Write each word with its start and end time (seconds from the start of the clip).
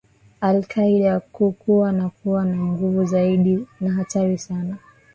al 0.41 0.63
Kaida 0.67 1.19
kukua 1.19 1.91
na 1.91 2.09
kuwa 2.09 2.45
na 2.45 2.57
nguvu 2.57 3.05
zaidi 3.05 3.67
na 3.81 3.91
hatari 3.93 4.37
sana 4.37 4.77